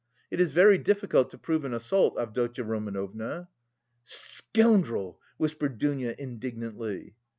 [0.31, 3.49] It is very difficult to prove an assault, Avdotya Romanovna."
[4.03, 7.13] "Scoundrel!" whispered Dounia indignantly.